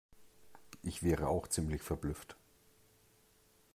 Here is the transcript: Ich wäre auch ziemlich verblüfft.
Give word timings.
Ich 0.81 1.03
wäre 1.03 1.27
auch 1.27 1.47
ziemlich 1.47 1.83
verblüfft. 1.83 2.35